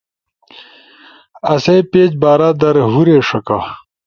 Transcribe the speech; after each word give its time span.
آسئی 1.53 1.81
پیج 1.91 2.11
بارا 2.21 2.49
در 2.61 2.75
ہورے 2.91 3.15
ݜکا 3.27 3.57